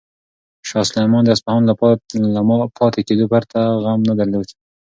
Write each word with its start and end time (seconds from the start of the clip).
شاه 0.67 0.85
سلیمان 0.91 1.23
د 1.25 1.29
اصفهان 1.35 1.63
له 1.67 2.65
پاتې 2.79 3.01
کېدو 3.07 3.25
پرته 3.33 3.57
بل 3.75 3.79
غم 3.83 4.01
نه 4.09 4.13
درلود. 4.19 4.47